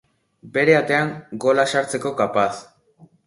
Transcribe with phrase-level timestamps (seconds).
[0.55, 1.11] Bere atean
[1.45, 2.51] gola sartzeko kapaz!